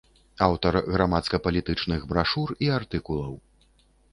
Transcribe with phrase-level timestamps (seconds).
[0.45, 3.33] Аўтар грамадска-палітычных брашур і артыкулаў.